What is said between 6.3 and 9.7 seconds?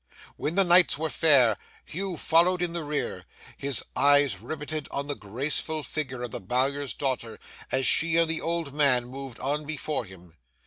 the Bowyer's daughter as she and the old man moved on